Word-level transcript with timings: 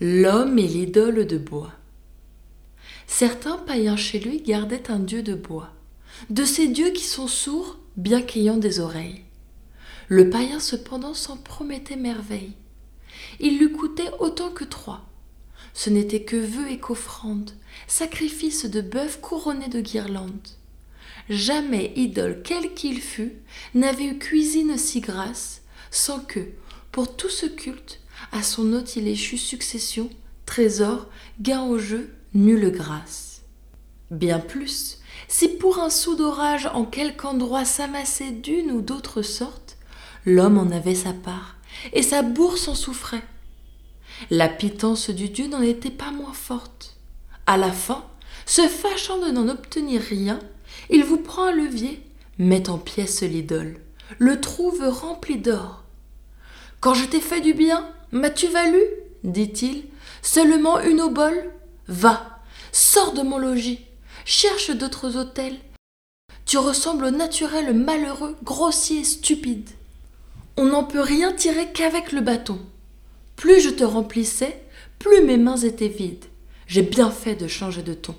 L'homme 0.00 0.60
et 0.60 0.68
l'idole 0.68 1.26
de 1.26 1.38
bois. 1.38 1.72
Certains 3.08 3.56
païens 3.56 3.96
chez 3.96 4.20
lui 4.20 4.40
gardaient 4.40 4.92
un 4.92 5.00
dieu 5.00 5.24
de 5.24 5.34
bois, 5.34 5.72
de 6.30 6.44
ces 6.44 6.68
dieux 6.68 6.90
qui 6.90 7.02
sont 7.02 7.26
sourds, 7.26 7.80
bien 7.96 8.22
qu'ayant 8.22 8.58
des 8.58 8.78
oreilles. 8.78 9.24
Le 10.06 10.30
païen 10.30 10.60
cependant 10.60 11.14
s'en 11.14 11.36
promettait 11.36 11.96
merveille. 11.96 12.52
Il 13.40 13.58
lui 13.58 13.72
coûtait 13.72 14.12
autant 14.20 14.50
que 14.50 14.62
trois. 14.62 15.04
Ce 15.74 15.90
n'était 15.90 16.22
que 16.22 16.36
vœux 16.36 16.70
et 16.70 16.78
qu'offrandes, 16.78 17.50
sacrifices 17.88 18.66
de 18.66 18.80
bœuf 18.80 19.20
couronnés 19.20 19.68
de 19.68 19.80
guirlandes. 19.80 20.48
Jamais 21.28 21.92
idole 21.96 22.42
quel 22.44 22.72
qu'il 22.74 23.00
fût 23.00 23.32
n'avait 23.74 24.04
eu 24.04 24.18
cuisine 24.18 24.78
si 24.78 25.00
grasse, 25.00 25.62
sans 25.90 26.20
que, 26.20 26.46
pour 26.92 27.16
tout 27.16 27.28
ce 27.28 27.46
culte, 27.46 28.00
à 28.32 28.42
son 28.42 28.72
hôte 28.72 28.96
il 28.96 29.08
échut 29.08 29.38
succession, 29.38 30.10
trésor, 30.46 31.06
gain 31.40 31.62
au 31.62 31.78
jeu, 31.78 32.14
nulle 32.34 32.70
grâce. 32.70 33.42
Bien 34.10 34.38
plus, 34.38 34.98
si 35.28 35.48
pour 35.48 35.78
un 35.78 35.90
sou 35.90 36.14
d'orage 36.14 36.66
en 36.72 36.84
quelque 36.84 37.26
endroit 37.26 37.64
s'amassait 37.64 38.30
d'une 38.30 38.70
ou 38.70 38.80
d'autre 38.80 39.22
sorte, 39.22 39.76
l'homme 40.24 40.58
en 40.58 40.70
avait 40.70 40.94
sa 40.94 41.12
part, 41.12 41.56
et 41.92 42.02
sa 42.02 42.22
bourse 42.22 42.68
en 42.68 42.74
souffrait. 42.74 43.24
La 44.30 44.48
pitance 44.48 45.10
du 45.10 45.28
dieu 45.28 45.46
n'en 45.46 45.62
était 45.62 45.90
pas 45.90 46.10
moins 46.10 46.32
forte. 46.32 46.96
À 47.46 47.56
la 47.56 47.70
fin, 47.70 48.04
se 48.46 48.66
fâchant 48.66 49.18
de 49.18 49.30
n'en 49.30 49.48
obtenir 49.48 50.00
rien, 50.00 50.38
il 50.90 51.04
vous 51.04 51.18
prend 51.18 51.44
un 51.44 51.52
levier, 51.52 52.02
met 52.38 52.70
en 52.70 52.78
pièces 52.78 53.22
l'idole, 53.22 53.78
le 54.18 54.40
trouve 54.40 54.82
rempli 54.88 55.36
d'or. 55.36 55.84
Quand 56.80 56.94
je 56.94 57.04
t'ai 57.04 57.20
fait 57.20 57.40
du 57.40 57.54
bien, 57.54 57.88
M'as-tu 58.12 58.46
valu 58.48 58.82
dit-il. 59.24 59.84
Seulement 60.22 60.80
une 60.80 61.00
obole? 61.00 61.50
Va, 61.86 62.40
sors 62.72 63.12
de 63.12 63.22
mon 63.22 63.38
logis, 63.38 63.86
cherche 64.24 64.70
d'autres 64.70 65.16
hôtels. 65.16 65.58
Tu 66.44 66.58
ressembles 66.58 67.06
au 67.06 67.10
naturel 67.10 67.74
malheureux, 67.74 68.36
grossier, 68.42 69.04
stupide. 69.04 69.68
On 70.56 70.64
n'en 70.64 70.84
peut 70.84 71.00
rien 71.00 71.32
tirer 71.32 71.68
qu'avec 71.72 72.12
le 72.12 72.20
bâton. 72.20 72.58
Plus 73.36 73.60
je 73.60 73.70
te 73.70 73.84
remplissais, 73.84 74.62
plus 74.98 75.22
mes 75.22 75.36
mains 75.36 75.58
étaient 75.58 75.88
vides. 75.88 76.24
J'ai 76.66 76.82
bien 76.82 77.10
fait 77.10 77.36
de 77.36 77.46
changer 77.46 77.82
de 77.82 77.94
ton. 77.94 78.14